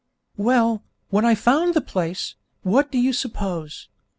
Well, 0.37 0.83
when 1.11 1.25
I 1.25 1.35
found 1.35 1.75
the 1.75 1.79
place, 1.79 2.33
what 2.63 2.91
do 2.91 2.97
you 2.97 3.13
suppose? 3.13 3.87